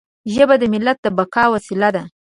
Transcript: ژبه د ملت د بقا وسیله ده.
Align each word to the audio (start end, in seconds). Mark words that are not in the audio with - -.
ژبه 0.33 0.55
د 0.61 0.63
ملت 0.73 0.97
د 1.03 1.07
بقا 1.17 1.43
وسیله 1.53 1.89
ده. 1.95 2.03